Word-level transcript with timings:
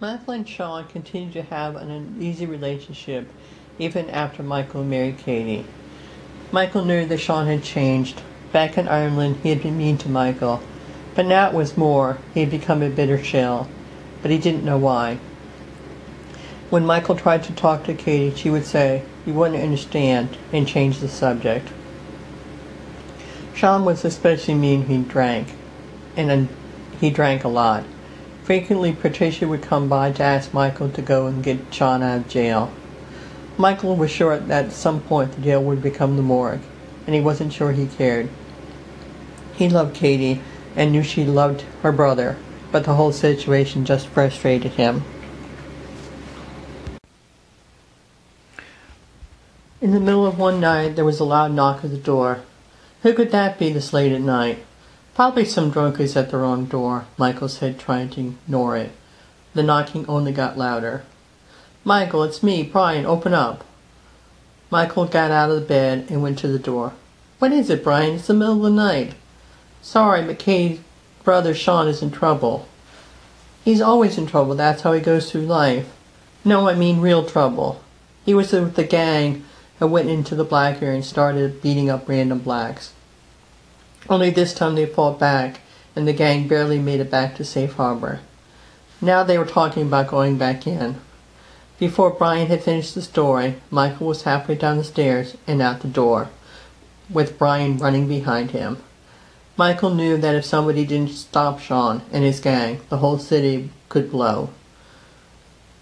Michael 0.00 0.34
and 0.34 0.48
Sean 0.48 0.86
continued 0.86 1.32
to 1.32 1.42
have 1.42 1.74
an 1.74 1.90
uneasy 1.90 2.46
relationship 2.46 3.28
even 3.80 4.08
after 4.10 4.44
Michael 4.44 4.84
married 4.84 5.18
Katie. 5.18 5.66
Michael 6.52 6.84
knew 6.84 7.04
that 7.04 7.18
Sean 7.18 7.46
had 7.46 7.64
changed. 7.64 8.22
Back 8.52 8.78
in 8.78 8.86
Ireland, 8.86 9.40
he 9.42 9.48
had 9.48 9.60
been 9.60 9.76
mean 9.76 9.98
to 9.98 10.08
Michael, 10.08 10.62
but 11.16 11.26
now 11.26 11.48
it 11.48 11.54
was 11.54 11.76
more. 11.76 12.18
He 12.32 12.40
had 12.40 12.50
become 12.50 12.80
a 12.80 12.88
bitter 12.88 13.22
shell, 13.22 13.68
but 14.22 14.30
he 14.30 14.38
didn't 14.38 14.64
know 14.64 14.78
why. 14.78 15.18
When 16.70 16.86
Michael 16.86 17.16
tried 17.16 17.42
to 17.44 17.52
talk 17.52 17.82
to 17.84 17.94
Katie, 17.94 18.36
she 18.36 18.50
would 18.50 18.66
say, 18.66 19.02
You 19.26 19.34
wouldn't 19.34 19.62
understand, 19.62 20.36
and 20.52 20.68
change 20.68 21.00
the 21.00 21.08
subject. 21.08 21.68
Sean 23.52 23.84
was 23.84 24.04
especially 24.04 24.54
mean 24.54 24.86
he 24.86 24.98
drank, 24.98 25.48
and 26.16 26.48
he 27.00 27.10
drank 27.10 27.42
a 27.42 27.48
lot. 27.48 27.84
Frequently, 28.48 28.94
Patricia 28.94 29.46
would 29.46 29.60
come 29.60 29.90
by 29.90 30.10
to 30.10 30.22
ask 30.22 30.54
Michael 30.54 30.88
to 30.88 31.02
go 31.02 31.26
and 31.26 31.44
get 31.44 31.58
Sean 31.70 32.02
out 32.02 32.20
of 32.20 32.28
jail. 32.28 32.72
Michael 33.58 33.94
was 33.94 34.10
sure 34.10 34.38
that 34.38 34.64
at 34.64 34.72
some 34.72 35.02
point 35.02 35.32
the 35.32 35.42
jail 35.42 35.62
would 35.62 35.82
become 35.82 36.16
the 36.16 36.22
morgue, 36.22 36.62
and 37.04 37.14
he 37.14 37.20
wasn't 37.20 37.52
sure 37.52 37.72
he 37.72 37.86
cared. 37.86 38.30
He 39.54 39.68
loved 39.68 39.94
Katie 39.94 40.40
and 40.74 40.92
knew 40.92 41.02
she 41.02 41.26
loved 41.26 41.66
her 41.82 41.92
brother, 41.92 42.38
but 42.72 42.84
the 42.84 42.94
whole 42.94 43.12
situation 43.12 43.84
just 43.84 44.06
frustrated 44.06 44.72
him. 44.72 45.04
In 49.82 49.90
the 49.90 50.00
middle 50.00 50.26
of 50.26 50.38
one 50.38 50.58
night, 50.58 50.96
there 50.96 51.04
was 51.04 51.20
a 51.20 51.24
loud 51.24 51.52
knock 51.52 51.84
at 51.84 51.90
the 51.90 51.98
door. 51.98 52.40
Who 53.02 53.12
could 53.12 53.30
that 53.30 53.58
be 53.58 53.70
this 53.70 53.92
late 53.92 54.12
at 54.12 54.22
night? 54.22 54.64
Probably 55.18 55.44
some 55.46 55.70
drunkards 55.70 56.16
at 56.16 56.30
the 56.30 56.36
wrong 56.36 56.66
door, 56.66 57.06
Michael 57.16 57.48
said, 57.48 57.76
trying 57.76 58.08
to 58.10 58.20
ignore 58.20 58.76
it. 58.76 58.92
The 59.52 59.64
knocking 59.64 60.06
only 60.06 60.30
got 60.30 60.56
louder. 60.56 61.02
Michael, 61.82 62.22
it's 62.22 62.40
me, 62.40 62.62
Brian, 62.62 63.04
open 63.04 63.34
up. 63.34 63.64
Michael 64.70 65.06
got 65.06 65.32
out 65.32 65.50
of 65.50 65.56
the 65.56 65.66
bed 65.66 66.06
and 66.08 66.22
went 66.22 66.38
to 66.38 66.46
the 66.46 66.60
door. 66.60 66.92
What 67.40 67.50
is 67.50 67.68
it, 67.68 67.82
Brian? 67.82 68.14
It's 68.14 68.28
the 68.28 68.34
middle 68.34 68.58
of 68.58 68.62
the 68.62 68.70
night. 68.70 69.16
Sorry, 69.82 70.20
McKay's 70.20 70.78
brother 71.24 71.52
Sean 71.52 71.88
is 71.88 72.00
in 72.00 72.12
trouble. 72.12 72.68
He's 73.64 73.80
always 73.80 74.18
in 74.18 74.28
trouble, 74.28 74.54
that's 74.54 74.82
how 74.82 74.92
he 74.92 75.00
goes 75.00 75.32
through 75.32 75.46
life. 75.46 75.92
No, 76.44 76.68
I 76.68 76.76
mean 76.76 77.00
real 77.00 77.24
trouble. 77.24 77.82
He 78.24 78.34
was 78.34 78.52
with 78.52 78.76
the 78.76 78.84
gang 78.84 79.44
and 79.80 79.90
went 79.90 80.10
into 80.10 80.36
the 80.36 80.44
black 80.44 80.80
area 80.80 80.94
and 80.94 81.04
started 81.04 81.60
beating 81.60 81.90
up 81.90 82.08
random 82.08 82.38
blacks. 82.38 82.92
Only 84.10 84.30
this 84.30 84.54
time 84.54 84.74
they 84.74 84.86
fought 84.86 85.18
back, 85.18 85.60
and 85.94 86.08
the 86.08 86.12
gang 86.12 86.48
barely 86.48 86.78
made 86.78 87.00
it 87.00 87.10
back 87.10 87.36
to 87.36 87.44
safe 87.44 87.74
harbor. 87.74 88.20
Now 89.00 89.22
they 89.22 89.36
were 89.36 89.44
talking 89.44 89.82
about 89.82 90.08
going 90.08 90.38
back 90.38 90.66
in. 90.66 90.96
Before 91.78 92.10
Brian 92.10 92.48
had 92.48 92.62
finished 92.62 92.94
the 92.94 93.02
story, 93.02 93.56
Michael 93.70 94.08
was 94.08 94.22
halfway 94.22 94.54
down 94.54 94.78
the 94.78 94.84
stairs 94.84 95.36
and 95.46 95.60
out 95.60 95.80
the 95.80 95.88
door, 95.88 96.30
with 97.10 97.38
Brian 97.38 97.76
running 97.76 98.08
behind 98.08 98.52
him. 98.52 98.78
Michael 99.56 99.94
knew 99.94 100.16
that 100.16 100.34
if 100.34 100.44
somebody 100.44 100.84
didn't 100.84 101.10
stop 101.10 101.60
Sean 101.60 102.02
and 102.10 102.24
his 102.24 102.40
gang, 102.40 102.80
the 102.88 102.98
whole 102.98 103.18
city 103.18 103.70
could 103.88 104.10
blow. 104.10 104.50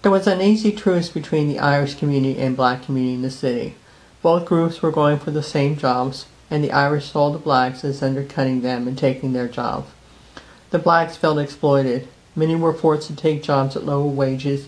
There 0.01 0.11
was 0.11 0.27
an 0.27 0.41
easy 0.41 0.71
truce 0.71 1.09
between 1.09 1.47
the 1.47 1.59
Irish 1.59 1.95
community 1.95 2.39
and 2.39 2.57
black 2.57 2.83
community 2.83 3.15
in 3.15 3.21
the 3.21 3.31
city. 3.31 3.75
Both 4.21 4.45
groups 4.45 4.81
were 4.81 4.91
going 4.91 5.19
for 5.19 5.31
the 5.31 5.43
same 5.43 5.77
jobs, 5.77 6.25
and 6.49 6.63
the 6.63 6.71
Irish 6.71 7.11
saw 7.11 7.29
the 7.29 7.37
blacks 7.37 7.83
as 7.83 8.03
undercutting 8.03 8.61
them 8.61 8.87
and 8.87 8.97
taking 8.97 9.33
their 9.33 9.47
jobs. 9.47 9.89
The 10.69 10.79
blacks 10.79 11.17
felt 11.17 11.39
exploited. 11.39 12.07
Many 12.35 12.55
were 12.55 12.73
forced 12.73 13.07
to 13.07 13.15
take 13.15 13.43
jobs 13.43 13.75
at 13.75 13.85
lower 13.85 14.05
wages 14.05 14.67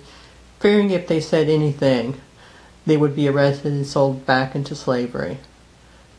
fearing 0.59 0.91
if 0.91 1.07
they 1.07 1.22
said 1.22 1.50
anything, 1.50 2.19
they 2.85 2.97
would 2.97 3.16
be 3.16 3.27
arrested 3.27 3.72
and 3.72 3.88
sold 3.88 4.25
back 4.25 4.55
into 4.55 4.75
slavery. 4.75 5.38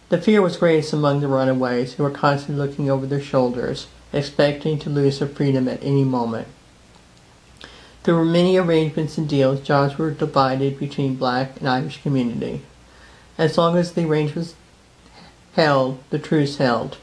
The 0.09 0.21
fear 0.21 0.43
was 0.43 0.57
greatest 0.57 0.93
among 0.93 1.21
the 1.21 1.29
runaways, 1.29 1.95
who 1.95 2.03
were 2.03 2.11
constantly 2.11 2.67
looking 2.67 2.91
over 2.91 3.07
their 3.07 3.21
shoulders, 3.21 3.87
expecting 4.13 4.79
to 4.81 4.91
lose 4.91 5.19
their 5.19 5.29
freedom 5.29 5.69
at 5.69 5.83
any 5.83 6.05
moment. 6.05 6.49
There 8.05 8.15
were 8.15 8.25
many 8.25 8.57
arrangements 8.57 9.19
and 9.19 9.29
deals. 9.29 9.61
Jobs 9.61 9.99
were 9.99 10.11
divided 10.11 10.79
between 10.79 11.17
black 11.17 11.59
and 11.59 11.69
Irish 11.69 12.03
community. 12.03 12.63
As 13.37 13.59
long 13.59 13.77
as 13.77 13.93
the 13.93 14.07
arrangements 14.07 14.55
held, 15.55 15.99
the 16.11 16.19
truce 16.19 16.57
held. 16.57 16.99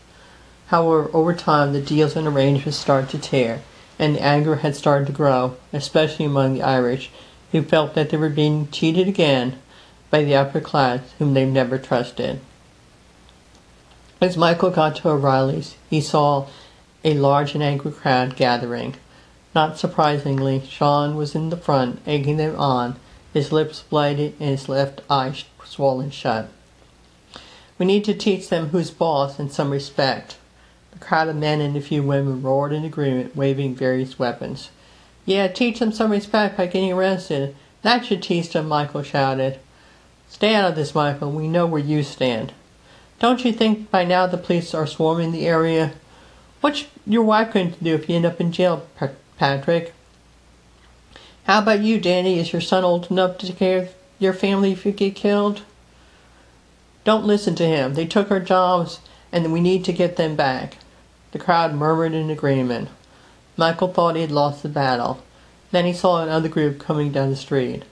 However, 0.68 1.10
over 1.14 1.34
time, 1.34 1.74
the 1.74 1.82
deals 1.82 2.16
and 2.16 2.28
arrangements 2.28 2.78
started 2.78 3.10
to 3.12 3.18
tear, 3.18 3.62
and 3.98 4.16
the 4.16 4.22
anger 4.22 4.58
had 4.58 4.76
started 4.76 5.08
to 5.08 5.14
grow, 5.14 5.56
especially 5.72 6.26
among 6.26 6.54
the 6.54 6.64
Irish, 6.64 7.10
who 7.52 7.62
felt 7.62 7.94
that 7.96 8.10
they 8.10 8.18
were 8.18 8.30
being 8.30 8.70
cheated 8.70 9.08
again 9.08 9.58
by 10.10 10.24
the 10.24 10.36
upper 10.36 10.60
class 10.60 11.02
whom 11.20 11.34
they 11.34 11.46
never 11.46 11.78
trusted. 11.78 12.40
As 14.20 14.36
Michael 14.36 14.72
got 14.72 14.96
to 14.98 15.10
O'Reilly's, 15.10 15.76
he 15.90 16.02
saw 16.02 16.48
a 17.04 17.14
large 17.14 17.54
and 17.54 17.64
angry 17.64 17.92
crowd 17.92 18.36
gathering. 18.36 18.96
Not 19.54 19.78
surprisingly, 19.78 20.64
Sean 20.68 21.16
was 21.16 21.36
in 21.36 21.50
the 21.50 21.58
front, 21.58 22.02
egging 22.06 22.38
them 22.38 22.60
on, 22.60 22.98
his 23.34 23.52
lips 23.52 23.84
blighted 23.90 24.34
and 24.40 24.50
his 24.50 24.68
left 24.68 25.02
eye 25.10 25.34
swollen 25.64 26.12
shut. 26.12 26.50
We 27.78 27.86
need 27.86 28.06
to 28.06 28.14
teach 28.14 28.50
them 28.50 28.70
who's 28.70 28.90
boss 28.92 29.40
in 29.40 29.50
some 29.50 29.72
respect. 29.72 30.38
The 30.92 31.00
crowd 31.00 31.28
of 31.28 31.36
men 31.36 31.62
and 31.62 31.78
a 31.78 31.82
few 31.82 32.02
women 32.02 32.42
roared 32.42 32.74
in 32.74 32.84
agreement, 32.84 33.36
waving 33.36 33.76
various 33.76 34.18
weapons. 34.18 34.72
Yeah, 35.26 35.48
teach 35.48 35.80
them 35.80 35.92
some 35.92 36.12
respect 36.12 36.58
by 36.58 36.66
getting 36.68 36.92
arrested. 36.92 37.56
That 37.84 38.06
should 38.06 38.24
teach 38.24 38.52
them, 38.52 38.68
Michael 38.68 39.04
shouted. 39.04 39.60
Stay 40.28 40.56
out 40.56 40.70
of 40.70 40.76
this, 40.76 40.96
Michael. 40.96 41.32
We 41.32 41.48
know 41.48 41.66
where 41.66 41.82
you 41.82 42.02
stand. 42.02 42.54
Don't 43.20 43.46
you 43.46 43.52
think 43.54 43.92
by 43.92 44.06
now 44.06 44.28
the 44.28 44.38
police 44.38 44.74
are 44.74 44.88
swarming 44.88 45.32
the 45.32 45.48
area? 45.48 45.94
What's 46.62 46.86
your 47.06 47.24
wife 47.24 47.54
going 47.54 47.72
to 47.74 47.84
do 47.84 47.94
if 47.94 48.10
you 48.10 48.16
end 48.16 48.26
up 48.26 48.42
in 48.42 48.52
jail, 48.52 48.88
Patrick? 49.38 49.94
How 51.46 51.60
about 51.60 51.82
you, 51.82 52.00
Danny? 52.00 52.40
Is 52.40 52.52
your 52.52 52.62
son 52.62 52.84
old 52.84 53.12
enough 53.12 53.38
to 53.38 53.48
take 53.48 53.58
care 53.58 53.78
of 53.84 53.96
your 54.20 54.34
family 54.34 54.72
if 54.72 54.86
you 54.86 54.92
get 54.92 55.16
killed? 55.16 55.62
Don't 57.08 57.26
listen 57.26 57.56
to 57.56 57.66
him. 57.66 57.94
They 57.94 58.06
took 58.06 58.30
our 58.32 58.42
jobs, 58.42 59.00
and 59.32 59.54
we 59.54 59.62
need 59.62 59.86
to 59.86 59.94
get 59.94 60.18
them 60.18 60.36
back. 60.36 60.76
The 61.32 61.40
crowd 61.40 61.74
murmured 61.74 62.12
in 62.12 62.30
agreement. 62.30 62.90
Michael 63.56 63.94
thought 63.94 64.16
he 64.16 64.22
had 64.24 64.30
lost 64.30 64.62
the 64.62 64.68
battle. 64.68 65.24
Then 65.72 65.86
he 65.86 65.94
saw 65.94 66.22
another 66.22 66.50
group 66.50 66.80
coming 66.80 67.14
down 67.14 67.30
the 67.30 67.38
street. 67.38 67.84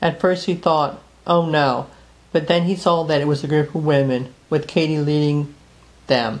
At 0.00 0.22
first 0.22 0.46
he 0.46 0.54
thought, 0.54 1.02
oh 1.26 1.44
no, 1.44 1.88
but 2.32 2.48
then 2.48 2.62
he 2.62 2.76
saw 2.76 3.02
that 3.02 3.20
it 3.20 3.26
was 3.26 3.44
a 3.44 3.46
group 3.46 3.74
of 3.74 3.84
women, 3.84 4.32
with 4.48 4.66
Katie 4.66 5.00
leading 5.00 5.54
them. 6.06 6.40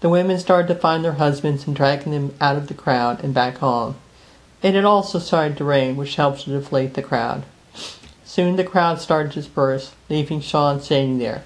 The 0.00 0.08
women 0.08 0.38
started 0.38 0.68
to 0.68 0.80
find 0.80 1.04
their 1.04 1.12
husbands 1.12 1.66
and 1.66 1.76
dragging 1.76 2.12
them 2.12 2.34
out 2.40 2.56
of 2.56 2.68
the 2.68 2.72
crowd 2.72 3.22
and 3.22 3.34
back 3.34 3.58
home. 3.58 3.96
It 4.62 4.74
had 4.74 4.86
also 4.86 5.18
started 5.18 5.58
to 5.58 5.64
rain, 5.64 5.96
which 5.96 6.16
helped 6.16 6.44
to 6.44 6.50
deflate 6.58 6.94
the 6.94 7.02
crowd. 7.02 7.44
Soon 8.34 8.56
the 8.56 8.64
crowd 8.64 9.00
started 9.00 9.30
to 9.30 9.42
disperse, 9.42 9.92
leaving 10.10 10.40
Sean 10.40 10.80
standing 10.80 11.18
there. 11.18 11.44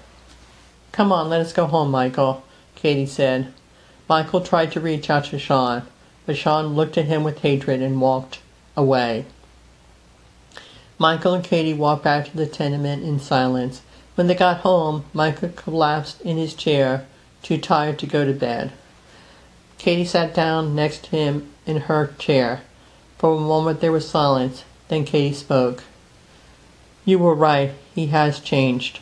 Come 0.91 1.11
on, 1.11 1.29
let 1.29 1.39
us 1.39 1.53
go 1.53 1.67
home, 1.67 1.91
Michael, 1.91 2.43
Katie 2.73 3.05
said. 3.05 3.53
Michael 4.09 4.41
tried 4.41 4.71
to 4.71 4.79
reach 4.79 5.07
out 5.07 5.25
to 5.25 5.37
Sean, 5.37 5.83
but 6.25 6.35
Sean 6.35 6.69
looked 6.73 6.97
at 6.97 7.05
him 7.05 7.23
with 7.23 7.41
hatred 7.41 7.83
and 7.83 8.01
walked 8.01 8.39
away. 8.75 9.25
Michael 10.97 11.35
and 11.35 11.43
Katie 11.43 11.75
walked 11.75 12.03
back 12.03 12.25
to 12.25 12.35
the 12.35 12.47
tenement 12.47 13.03
in 13.03 13.19
silence. 13.19 13.83
When 14.15 14.25
they 14.25 14.33
got 14.33 14.61
home, 14.61 15.05
Michael 15.13 15.49
collapsed 15.49 16.19
in 16.21 16.37
his 16.37 16.55
chair, 16.55 17.05
too 17.43 17.59
tired 17.59 17.99
to 17.99 18.07
go 18.07 18.25
to 18.25 18.33
bed. 18.33 18.71
Katie 19.77 20.05
sat 20.05 20.33
down 20.33 20.73
next 20.73 21.03
to 21.03 21.09
him 21.11 21.53
in 21.67 21.81
her 21.81 22.15
chair. 22.17 22.61
For 23.19 23.35
a 23.35 23.39
moment 23.39 23.79
there 23.79 23.91
was 23.91 24.09
silence. 24.09 24.63
Then 24.87 25.05
Katie 25.05 25.35
spoke. 25.35 25.83
You 27.05 27.19
were 27.19 27.35
right. 27.35 27.71
He 27.95 28.07
has 28.07 28.39
changed. 28.39 28.99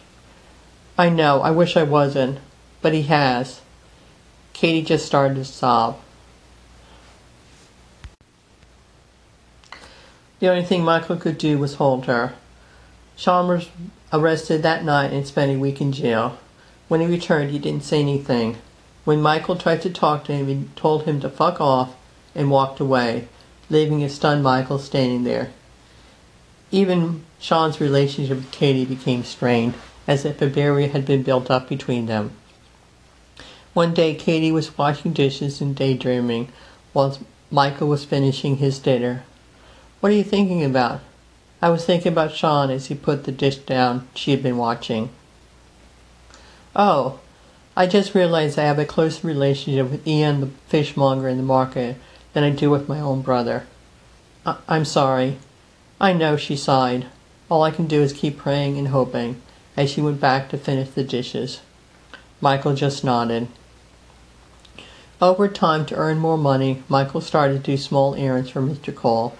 I 0.97 1.09
know. 1.09 1.41
I 1.41 1.51
wish 1.51 1.75
I 1.77 1.83
wasn't. 1.83 2.39
But 2.81 2.93
he 2.93 3.03
has. 3.03 3.61
Katie 4.53 4.83
just 4.83 5.05
started 5.05 5.35
to 5.35 5.45
sob. 5.45 5.99
The 10.39 10.49
only 10.49 10.63
thing 10.63 10.83
Michael 10.83 11.17
could 11.17 11.37
do 11.37 11.57
was 11.57 11.75
hold 11.75 12.05
her. 12.05 12.33
Was 13.25 13.69
arrested 14.13 14.61
that 14.63 14.83
night 14.83 15.11
and 15.11 15.25
spent 15.25 15.51
a 15.51 15.59
week 15.59 15.81
in 15.81 15.91
jail. 15.91 16.37
When 16.87 17.01
he 17.01 17.07
returned, 17.07 17.51
he 17.51 17.59
didn't 17.59 17.83
say 17.83 17.99
anything. 17.99 18.57
When 19.03 19.21
Michael 19.21 19.55
tried 19.55 19.81
to 19.81 19.89
talk 19.89 20.23
to 20.25 20.33
him, 20.33 20.47
he 20.47 20.67
told 20.75 21.03
him 21.03 21.19
to 21.21 21.29
fuck 21.29 21.59
off 21.59 21.95
and 22.35 22.51
walked 22.51 22.79
away, 22.79 23.27
leaving 23.69 24.03
a 24.03 24.09
stunned 24.09 24.43
Michael 24.43 24.79
standing 24.79 25.23
there. 25.23 25.51
Even 26.71 27.23
Sean's 27.39 27.79
relationship 27.79 28.37
with 28.37 28.51
Katie 28.51 28.85
became 28.85 29.23
strained, 29.23 29.73
as 30.07 30.25
if 30.25 30.41
a 30.41 30.47
barrier 30.47 30.89
had 30.89 31.05
been 31.05 31.23
built 31.23 31.49
up 31.49 31.69
between 31.69 32.07
them. 32.07 32.31
One 33.73 33.93
day, 33.93 34.15
Katie 34.15 34.51
was 34.51 34.77
washing 34.77 35.13
dishes 35.13 35.61
and 35.61 35.75
daydreaming 35.75 36.49
while 36.93 37.17
Michael 37.51 37.87
was 37.87 38.03
finishing 38.03 38.57
his 38.57 38.79
dinner. 38.79 39.23
What 39.99 40.11
are 40.11 40.15
you 40.15 40.23
thinking 40.23 40.63
about? 40.63 41.01
I 41.61 41.69
was 41.69 41.85
thinking 41.85 42.11
about 42.11 42.33
Sean 42.33 42.69
as 42.69 42.87
he 42.87 42.95
put 42.95 43.23
the 43.23 43.31
dish 43.31 43.57
down 43.57 44.07
she 44.13 44.31
had 44.31 44.43
been 44.43 44.57
watching. 44.57 45.09
Oh, 46.75 47.19
I 47.75 47.87
just 47.87 48.15
realized 48.15 48.59
I 48.59 48.63
have 48.63 48.79
a 48.79 48.85
closer 48.85 49.25
relationship 49.27 49.89
with 49.89 50.07
Ian 50.07 50.41
the 50.41 50.47
fishmonger 50.67 51.27
in 51.27 51.37
the 51.37 51.43
market 51.43 51.97
than 52.33 52.43
I 52.43 52.49
do 52.49 52.69
with 52.69 52.89
my 52.89 52.99
own 52.99 53.21
brother. 53.21 53.65
I- 54.45 54.57
I'm 54.67 54.85
sorry. 54.85 55.37
I 55.99 56.13
know, 56.13 56.37
she 56.37 56.55
sighed. 56.55 57.07
All 57.49 57.63
I 57.63 57.71
can 57.71 57.87
do 57.87 58.01
is 58.01 58.13
keep 58.13 58.37
praying 58.37 58.77
and 58.77 58.89
hoping 58.89 59.41
as 59.75 59.89
she 59.89 60.01
went 60.01 60.19
back 60.19 60.49
to 60.49 60.57
finish 60.57 60.89
the 60.89 61.03
dishes. 61.03 61.61
Michael 62.41 62.75
just 62.75 63.03
nodded. 63.03 63.47
Over 65.19 65.47
time, 65.47 65.85
to 65.87 65.95
earn 65.95 66.19
more 66.19 66.37
money, 66.37 66.83
Michael 66.87 67.21
started 67.21 67.63
to 67.63 67.71
do 67.71 67.77
small 67.77 68.13
errands 68.13 68.51
for 68.51 68.61
Mr. 68.61 68.93
Cole. 68.93 69.35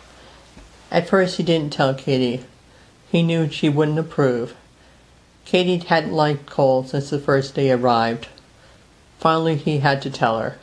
At 0.89 1.07
first, 1.07 1.37
he 1.37 1.43
didn't 1.43 1.73
tell 1.73 1.93
Katie. 1.93 2.45
He 3.11 3.21
knew 3.21 3.49
she 3.49 3.69
wouldn't 3.69 3.99
approve. 3.99 4.55
Katie 5.45 5.77
hadn't 5.77 6.13
liked 6.13 6.47
Cole 6.47 6.83
since 6.83 7.09
the 7.09 7.19
first 7.19 7.53
day 7.53 7.71
arrived. 7.71 8.27
Finally, 9.19 9.57
he 9.57 9.79
had 9.79 10.01
to 10.01 10.09
tell 10.09 10.39
her. 10.39 10.57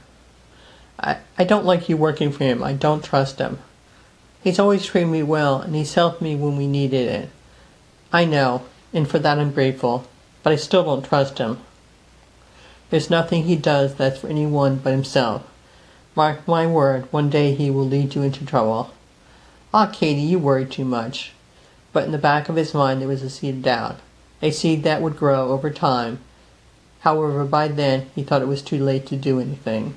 I, 0.99 1.19
I 1.39 1.45
don't 1.45 1.65
like 1.65 1.89
you 1.89 1.97
working 1.97 2.33
for 2.33 2.45
him. 2.45 2.63
I 2.63 2.73
don't 2.73 3.05
trust 3.05 3.39
him. 3.39 3.59
He's 4.45 4.59
always 4.59 4.85
treated 4.85 5.09
me 5.09 5.23
well, 5.23 5.63
and 5.63 5.75
he's 5.75 5.95
helped 5.95 6.21
me 6.21 6.37
when 6.37 6.59
we 6.59 6.67
needed 6.67 7.09
it. 7.09 7.31
I 8.13 8.27
know, 8.27 8.65
and 8.93 9.09
for 9.09 9.19
that 9.19 9.39
I'm 9.39 9.53
grateful, 9.53 10.07
but 10.43 10.53
I 10.53 10.57
still 10.57 10.85
don't 10.85 11.03
trust 11.03 11.39
him. 11.39 11.61
There's 12.91 13.09
nothing 13.09 13.45
he 13.45 13.57
does 13.57 13.95
that's 13.95 14.21
for 14.21 14.29
anyone 14.29 14.77
but 14.77 14.91
himself. 14.91 15.45
Mark 16.15 16.47
my 16.47 16.67
word, 16.67 17.11
one 17.11 17.31
day 17.31 17.55
he 17.55 17.71
will 17.71 17.87
lead 17.87 18.15
you 18.15 18.21
into 18.21 18.45
trouble. 18.45 18.93
Ah, 19.73 19.87
Katie, 19.87 20.21
you 20.21 20.39
worry 20.39 20.67
too 20.67 20.85
much. 20.85 21.33
But 21.95 22.05
in 22.05 22.13
the 22.13 22.19
back 22.19 22.51
of 22.51 22.57
his 22.57 22.75
mind 22.75 23.01
there 23.01 23.09
was 23.09 23.23
a 23.23 23.31
seed 23.31 23.55
of 23.55 23.63
doubt, 23.63 24.01
a 24.43 24.51
seed 24.51 24.83
that 24.83 25.01
would 25.01 25.17
grow 25.17 25.49
over 25.49 25.71
time. 25.71 26.19
However, 27.01 27.47
by 27.47 27.69
then 27.69 28.11
he 28.15 28.23
thought 28.23 28.43
it 28.43 28.49
was 28.49 28.61
too 28.61 28.79
late 28.79 29.07
to 29.07 29.17
do 29.17 29.41
anything. 29.41 29.95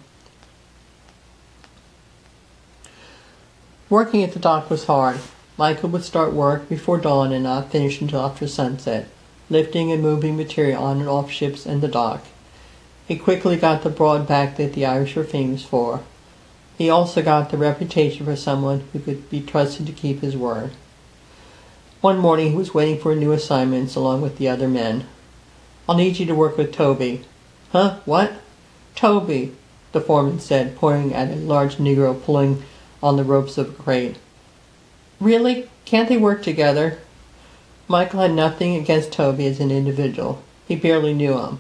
Working 3.90 4.22
at 4.24 4.34
the 4.34 4.40
dock 4.40 4.70
was 4.70 4.86
hard. 4.86 5.20
Michael 5.58 5.90
would 5.90 6.04
start 6.04 6.34
work 6.34 6.68
before 6.68 6.98
dawn 6.98 7.32
and 7.32 7.44
not 7.44 7.72
finish 7.72 8.02
until 8.02 8.20
after 8.20 8.46
sunset, 8.46 9.08
lifting 9.50 9.92
and 9.94 10.02
moving 10.02 10.36
material 10.36 10.84
on 10.84 11.00
and 11.00 11.08
off 11.08 11.32
ships 11.32 11.66
and 11.66 11.82
the 11.82 11.88
dock. 11.88 12.26
He 13.08 13.16
quickly 13.16 13.56
got 13.56 13.84
the 13.84 13.90
broad 13.90 14.28
back 14.28 14.58
that 14.58 14.74
the 14.74 14.86
Irish 14.86 15.16
were 15.16 15.24
famous 15.24 15.64
for. 15.64 16.02
He 16.78 16.90
also 16.90 17.22
got 17.22 17.50
the 17.50 17.58
reputation 17.58 18.26
for 18.26 18.36
someone 18.36 18.84
who 18.92 19.00
could 19.00 19.30
be 19.30 19.40
trusted 19.40 19.88
to 19.88 19.94
keep 19.94 20.20
his 20.20 20.36
word. 20.36 20.72
One 22.02 22.20
morning 22.20 22.52
he 22.52 22.58
was 22.58 22.74
waiting 22.74 23.00
for 23.00 23.16
new 23.16 23.32
assignments 23.32 23.96
along 23.96 24.22
with 24.22 24.38
the 24.38 24.50
other 24.50 24.68
men. 24.68 25.06
I'll 25.88 25.96
need 25.96 26.20
you 26.20 26.26
to 26.26 26.36
work 26.36 26.58
with 26.58 26.74
Toby. 26.74 27.24
Huh? 27.72 28.00
What? 28.04 28.34
Toby, 28.96 29.56
the 29.94 30.02
foreman 30.02 30.42
said, 30.42 30.76
pointing 30.76 31.14
at 31.14 31.32
a 31.32 31.36
large 31.36 31.78
Negro 31.78 32.22
pulling 32.22 32.64
on 33.02 33.18
the 33.18 33.24
ropes 33.24 33.58
of 33.58 33.70
a 33.70 33.84
crate. 33.84 34.18
Really? 35.20 35.70
Can't 35.86 36.10
they 36.10 36.18
work 36.18 36.44
together? 36.44 37.00
Michael 37.88 38.22
had 38.22 38.34
nothing 38.34 38.76
against 38.76 39.12
Toby 39.12 39.46
as 39.48 39.60
an 39.60 39.72
individual. 39.72 40.44
He 40.68 40.76
barely 40.76 41.14
knew 41.14 41.40
him. 41.40 41.60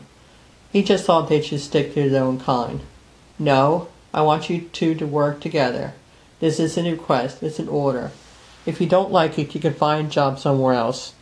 He 0.71 0.83
just 0.83 1.05
thought 1.05 1.29
they 1.29 1.41
should 1.41 1.61
stick 1.61 1.93
to 1.93 2.09
their 2.09 2.23
own 2.23 2.39
kind. 2.39 2.81
No, 3.39 3.87
I 4.13 4.21
want 4.21 4.49
you 4.49 4.61
two 4.61 4.95
to 4.95 5.05
work 5.05 5.39
together. 5.39 5.93
This 6.39 6.59
isn't 6.59 6.85
a 6.85 6.91
request, 6.91 7.41
it's 7.41 7.59
an 7.59 7.69
order. 7.69 8.11
If 8.65 8.81
you 8.81 8.87
don't 8.87 9.11
like 9.11 9.39
it, 9.39 9.55
you 9.55 9.61
can 9.61 9.73
find 9.73 10.07
a 10.07 10.11
job 10.11 10.39
somewhere 10.39 10.73
else. 10.73 11.13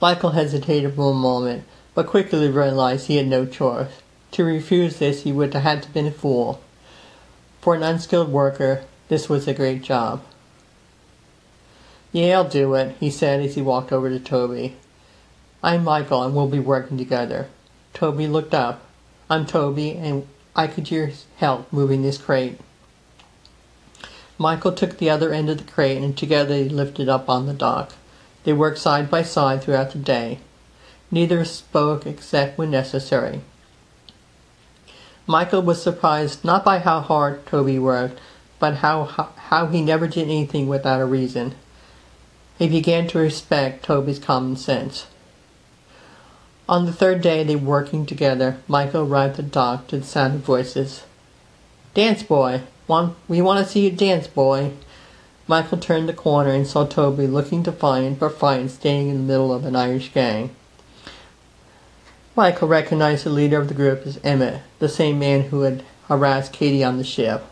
Michael 0.00 0.30
hesitated 0.30 0.94
for 0.94 1.12
a 1.12 1.14
moment, 1.14 1.64
but 1.94 2.06
quickly 2.06 2.48
realized 2.48 3.06
he 3.06 3.16
had 3.16 3.26
no 3.26 3.46
choice. 3.46 4.02
To 4.32 4.44
refuse 4.44 4.98
this, 4.98 5.22
he 5.22 5.32
would 5.32 5.54
have 5.54 5.62
had 5.62 5.82
to 5.82 5.90
been 5.90 6.06
a 6.06 6.10
fool. 6.10 6.60
For 7.64 7.74
an 7.74 7.82
unskilled 7.82 8.30
worker, 8.30 8.84
this 9.08 9.30
was 9.30 9.48
a 9.48 9.54
great 9.54 9.80
job. 9.80 10.22
Yeah, 12.12 12.36
I'll 12.36 12.44
do 12.46 12.74
it, 12.74 12.94
he 13.00 13.08
said 13.08 13.40
as 13.40 13.54
he 13.54 13.62
walked 13.62 13.90
over 13.90 14.10
to 14.10 14.20
Toby. 14.20 14.76
I'm 15.62 15.82
Michael 15.82 16.22
and 16.22 16.36
we'll 16.36 16.46
be 16.46 16.58
working 16.58 16.98
together. 16.98 17.48
Toby 17.94 18.26
looked 18.26 18.52
up. 18.52 18.82
I'm 19.30 19.46
Toby 19.46 19.92
and 19.92 20.28
I 20.54 20.66
could 20.66 20.90
use 20.90 21.24
help 21.36 21.72
moving 21.72 22.02
this 22.02 22.18
crate. 22.18 22.60
Michael 24.36 24.72
took 24.72 24.98
the 24.98 25.08
other 25.08 25.32
end 25.32 25.48
of 25.48 25.56
the 25.56 25.72
crate 25.72 26.02
and 26.02 26.14
together 26.14 26.50
they 26.50 26.68
lifted 26.68 27.04
it 27.04 27.08
up 27.08 27.30
on 27.30 27.46
the 27.46 27.54
dock. 27.54 27.94
They 28.44 28.52
worked 28.52 28.76
side 28.76 29.10
by 29.10 29.22
side 29.22 29.62
throughout 29.62 29.92
the 29.92 29.98
day. 29.98 30.40
Neither 31.10 31.46
spoke 31.46 32.04
except 32.04 32.58
when 32.58 32.70
necessary. 32.70 33.40
Michael 35.26 35.62
was 35.62 35.82
surprised 35.82 36.44
not 36.44 36.64
by 36.64 36.78
how 36.78 37.00
hard 37.00 37.46
Toby 37.46 37.78
worked, 37.78 38.20
but 38.58 38.76
how, 38.76 39.04
how, 39.04 39.30
how 39.36 39.66
he 39.66 39.80
never 39.80 40.06
did 40.06 40.24
anything 40.24 40.68
without 40.68 41.00
a 41.00 41.06
reason. 41.06 41.54
He 42.58 42.68
began 42.68 43.06
to 43.08 43.18
respect 43.18 43.84
Toby's 43.84 44.18
common 44.18 44.56
sense. 44.56 45.06
On 46.68 46.86
the 46.86 46.92
third 46.92 47.20
day 47.20 47.42
they 47.42 47.56
were 47.56 47.68
working 47.68 48.06
together, 48.06 48.58
Michael 48.68 49.02
arrived 49.02 49.38
at 49.38 49.44
the 49.44 49.50
dock 49.50 49.86
to 49.88 49.98
the 49.98 50.04
sound 50.04 50.34
of 50.34 50.40
voices. 50.40 51.04
Dance 51.94 52.22
boy! 52.22 52.62
Want, 52.86 53.16
we 53.28 53.40
want 53.40 53.64
to 53.64 53.70
see 53.70 53.84
you 53.86 53.90
dance, 53.90 54.26
boy! 54.26 54.72
Michael 55.46 55.78
turned 55.78 56.08
the 56.08 56.14
corner 56.14 56.50
and 56.50 56.66
saw 56.66 56.86
Toby 56.86 57.26
looking 57.26 57.62
defiant 57.62 58.18
but 58.18 58.38
frightened 58.38 58.70
standing 58.70 59.08
in 59.08 59.16
the 59.16 59.32
middle 59.32 59.52
of 59.52 59.64
an 59.64 59.76
Irish 59.76 60.12
gang. 60.12 60.54
Michael 62.36 62.66
recognized 62.66 63.24
the 63.24 63.30
leader 63.30 63.60
of 63.60 63.68
the 63.68 63.74
group 63.74 64.04
as 64.04 64.18
Emmett, 64.24 64.60
the 64.80 64.88
same 64.88 65.20
man 65.20 65.42
who 65.42 65.60
had 65.60 65.84
harassed 66.08 66.52
Katie 66.52 66.82
on 66.82 66.98
the 66.98 67.04
ship. 67.04 67.44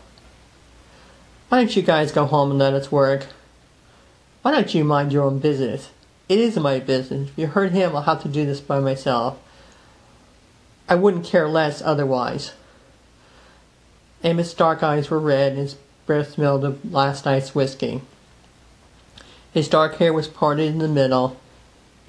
Why 1.47 1.59
don't 1.59 1.75
you 1.75 1.81
guys 1.81 2.11
go 2.11 2.25
home 2.25 2.49
and 2.49 2.59
let 2.59 2.73
us 2.73 2.91
work? 2.91 3.27
Why 4.41 4.51
don't 4.51 4.73
you 4.75 4.83
mind 4.83 5.13
your 5.13 5.23
own 5.23 5.39
business? 5.39 5.91
It 6.27 6.37
is 6.37 6.57
my 6.57 6.79
business. 6.79 7.29
If 7.29 7.37
you 7.37 7.47
hurt 7.47 7.71
him, 7.71 7.95
I'll 7.95 8.01
have 8.01 8.23
to 8.23 8.27
do 8.27 8.45
this 8.45 8.59
by 8.59 8.81
myself. 8.81 9.39
I 10.89 10.95
wouldn't 10.95 11.25
care 11.25 11.47
less 11.47 11.81
otherwise. 11.81 12.51
Emmett's 14.21 14.53
dark 14.53 14.83
eyes 14.83 15.09
were 15.09 15.19
red 15.19 15.53
and 15.53 15.61
his 15.61 15.75
breath 16.05 16.33
smelled 16.33 16.65
of 16.65 16.91
last 16.91 17.23
night's 17.23 17.55
whiskey. 17.55 18.01
His 19.53 19.69
dark 19.69 19.95
hair 19.95 20.11
was 20.11 20.27
parted 20.27 20.67
in 20.67 20.79
the 20.79 20.89
middle 20.89 21.39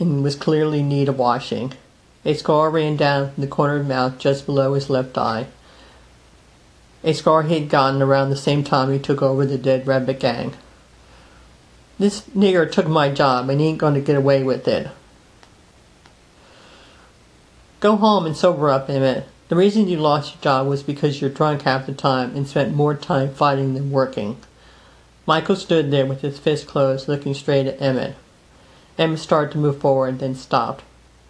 and 0.00 0.24
was 0.24 0.34
clearly 0.34 0.80
in 0.80 0.88
need 0.88 1.08
of 1.08 1.18
washing. 1.18 1.72
A 2.24 2.34
scar 2.34 2.70
ran 2.70 2.96
down 2.96 3.32
the 3.36 3.46
corner 3.46 3.74
of 3.74 3.80
his 3.80 3.88
mouth 3.88 4.18
just 4.18 4.46
below 4.46 4.74
his 4.74 4.88
left 4.88 5.18
eye. 5.18 5.46
A 7.02 7.12
scar 7.12 7.42
he 7.42 7.60
had 7.60 7.68
gotten 7.68 8.00
around 8.00 8.30
the 8.30 8.36
same 8.36 8.64
time 8.64 8.90
he 8.90 8.98
took 8.98 9.20
over 9.20 9.44
the 9.44 9.58
Dead 9.58 9.86
Rabbit 9.86 10.20
gang. 10.20 10.54
This 11.98 12.22
nigger 12.36 12.70
took 12.70 12.88
my 12.88 13.10
job 13.10 13.50
and 13.50 13.60
he 13.60 13.68
ain't 13.68 13.78
going 13.78 13.94
to 13.94 14.00
get 14.00 14.16
away 14.16 14.42
with 14.42 14.66
it. 14.66 14.88
Go 17.80 17.96
home 17.96 18.24
and 18.24 18.34
sober 18.34 18.70
up, 18.70 18.88
Emmett. 18.88 19.28
The 19.50 19.56
reason 19.56 19.88
you 19.88 19.98
lost 19.98 20.34
your 20.34 20.42
job 20.42 20.66
was 20.66 20.82
because 20.82 21.20
you're 21.20 21.28
drunk 21.28 21.62
half 21.62 21.84
the 21.84 21.92
time 21.92 22.34
and 22.34 22.48
spent 22.48 22.74
more 22.74 22.94
time 22.94 23.34
fighting 23.34 23.74
than 23.74 23.90
working. 23.90 24.38
Michael 25.26 25.56
stood 25.56 25.90
there 25.90 26.06
with 26.06 26.22
his 26.22 26.38
fist 26.38 26.66
closed, 26.66 27.06
looking 27.06 27.34
straight 27.34 27.66
at 27.66 27.80
Emmett. 27.82 28.16
Emmett 28.98 29.18
started 29.18 29.52
to 29.52 29.58
move 29.58 29.78
forward, 29.78 30.18
then 30.18 30.34
stopped. 30.34 30.82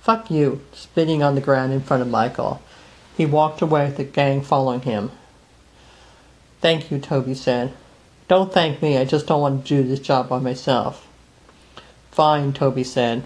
Fuck 0.05 0.31
you, 0.31 0.61
spitting 0.75 1.23
on 1.23 1.35
the 1.35 1.41
ground 1.41 1.73
in 1.73 1.81
front 1.81 2.03
of 2.03 2.11
Michael. 2.11 2.61
He 3.17 3.25
walked 3.25 3.63
away 3.63 3.87
with 3.87 3.97
the 3.97 4.05
gang 4.05 4.43
following 4.43 4.83
him. 4.83 5.11
Thank 6.61 6.91
you, 6.91 6.99
Toby 6.99 7.33
said. 7.35 7.73
Don't 8.29 8.53
thank 8.53 8.83
me, 8.83 8.99
I 8.99 9.07
just 9.07 9.27
don't 9.27 9.41
want 9.41 9.65
to 9.65 9.83
do 9.83 9.89
this 9.89 10.01
job 10.01 10.29
by 10.29 10.41
myself. 10.41 11.09
Fine, 12.11 12.53
Toby 12.53 12.85
said. 12.85 13.23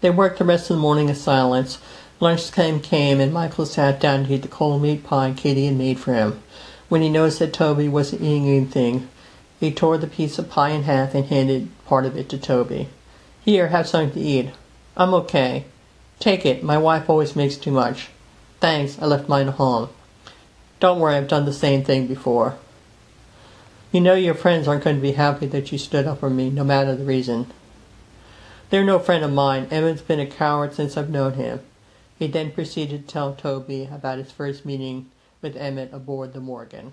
They 0.00 0.10
worked 0.10 0.38
the 0.38 0.44
rest 0.44 0.70
of 0.70 0.76
the 0.76 0.80
morning 0.80 1.08
in 1.08 1.16
silence. 1.16 1.78
Lunch 2.20 2.52
time 2.52 2.78
came, 2.78 3.18
and 3.18 3.32
Michael 3.32 3.66
sat 3.66 3.98
down 3.98 4.26
to 4.26 4.32
eat 4.32 4.42
the 4.42 4.48
cold 4.48 4.80
meat 4.80 5.02
pie 5.02 5.34
Katie 5.36 5.66
had 5.66 5.76
made 5.76 5.98
for 5.98 6.14
him. 6.14 6.40
When 6.88 7.02
he 7.02 7.08
noticed 7.08 7.40
that 7.40 7.52
Toby 7.52 7.88
wasn't 7.88 8.22
eating 8.22 8.46
anything, 8.46 9.08
he 9.58 9.72
tore 9.72 9.98
the 9.98 10.06
piece 10.06 10.38
of 10.38 10.48
pie 10.48 10.68
in 10.68 10.84
half 10.84 11.16
and 11.16 11.24
handed 11.24 11.68
part 11.86 12.04
of 12.06 12.16
it 12.16 12.28
to 12.30 12.38
Toby. 12.38 12.88
Here, 13.44 13.68
have 13.68 13.86
something 13.86 14.14
to 14.14 14.20
eat. 14.20 14.50
I'm 14.96 15.14
okay. 15.14 15.64
Take 16.18 16.46
it. 16.46 16.62
My 16.62 16.78
wife 16.78 17.10
always 17.10 17.36
makes 17.36 17.56
too 17.56 17.70
much. 17.70 18.08
Thanks. 18.60 18.98
I 19.00 19.06
left 19.06 19.28
mine 19.28 19.48
at 19.48 19.54
home. 19.54 19.90
Don't 20.80 21.00
worry, 21.00 21.16
I've 21.16 21.28
done 21.28 21.44
the 21.44 21.52
same 21.52 21.84
thing 21.84 22.06
before. 22.06 22.56
You 23.92 24.00
know 24.00 24.14
your 24.14 24.34
friends 24.34 24.66
aren't 24.66 24.84
going 24.84 24.96
to 24.96 25.02
be 25.02 25.12
happy 25.12 25.46
that 25.46 25.70
you 25.70 25.78
stood 25.78 26.06
up 26.06 26.20
for 26.20 26.30
me, 26.30 26.50
no 26.50 26.64
matter 26.64 26.96
the 26.96 27.04
reason. 27.04 27.46
They're 28.70 28.84
no 28.84 28.98
friend 28.98 29.24
of 29.24 29.32
mine. 29.32 29.68
Emmett's 29.70 30.02
been 30.02 30.18
a 30.18 30.26
coward 30.26 30.74
since 30.74 30.96
I've 30.96 31.10
known 31.10 31.34
him. 31.34 31.60
He 32.18 32.26
then 32.26 32.50
proceeded 32.50 33.06
to 33.06 33.12
tell 33.12 33.34
Toby 33.34 33.88
about 33.92 34.18
his 34.18 34.32
first 34.32 34.64
meeting 34.64 35.10
with 35.40 35.56
Emmett 35.56 35.92
aboard 35.92 36.32
the 36.32 36.40
Morgan. 36.40 36.92